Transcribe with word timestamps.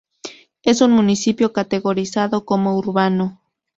Es 0.63 0.81
un 0.81 0.93
municipio 0.93 1.53
categorizado 1.53 2.43
como 2.43 2.75
urbano. 2.75 3.39